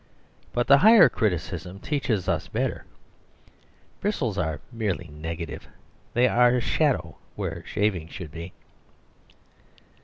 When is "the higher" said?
0.65-1.09